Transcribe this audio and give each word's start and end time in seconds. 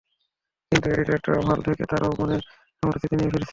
কিন্তু 0.71 0.87
Adelaide 0.87 1.23
Oval 1.33 1.59
থেকে 1.67 1.83
তারাও 1.91 2.13
মনে 2.19 2.35
রাখার 2.37 2.83
মতো 2.83 2.97
স্মৃতি 2.99 3.15
নিয়ে 3.17 3.31
ফিরেছে। 3.33 3.49